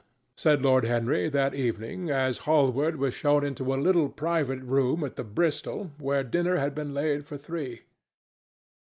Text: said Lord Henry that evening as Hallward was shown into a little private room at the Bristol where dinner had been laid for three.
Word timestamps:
said 0.35 0.63
Lord 0.63 0.83
Henry 0.85 1.29
that 1.29 1.53
evening 1.53 2.09
as 2.09 2.39
Hallward 2.49 2.95
was 2.95 3.13
shown 3.13 3.45
into 3.45 3.71
a 3.71 3.77
little 3.77 4.09
private 4.09 4.61
room 4.63 5.03
at 5.03 5.15
the 5.15 5.23
Bristol 5.23 5.91
where 5.99 6.23
dinner 6.23 6.55
had 6.55 6.73
been 6.73 6.91
laid 6.95 7.23
for 7.23 7.37
three. 7.37 7.81